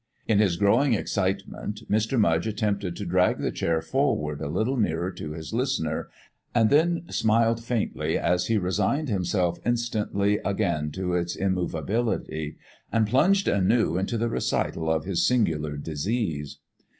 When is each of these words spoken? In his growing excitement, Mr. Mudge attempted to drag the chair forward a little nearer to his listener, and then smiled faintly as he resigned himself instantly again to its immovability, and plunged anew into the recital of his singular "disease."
In 0.27 0.39
his 0.39 0.55
growing 0.57 0.95
excitement, 0.95 1.81
Mr. 1.87 2.19
Mudge 2.19 2.47
attempted 2.47 2.95
to 2.95 3.05
drag 3.05 3.37
the 3.37 3.51
chair 3.51 3.83
forward 3.83 4.41
a 4.41 4.47
little 4.49 4.75
nearer 4.75 5.11
to 5.11 5.33
his 5.33 5.53
listener, 5.53 6.09
and 6.55 6.71
then 6.71 7.03
smiled 7.11 7.63
faintly 7.63 8.17
as 8.17 8.47
he 8.47 8.57
resigned 8.57 9.09
himself 9.09 9.59
instantly 9.63 10.39
again 10.39 10.89
to 10.93 11.13
its 11.13 11.35
immovability, 11.35 12.57
and 12.91 13.05
plunged 13.05 13.47
anew 13.47 13.95
into 13.95 14.17
the 14.17 14.27
recital 14.31 14.89
of 14.89 15.05
his 15.05 15.23
singular 15.27 15.77
"disease." 15.77 16.57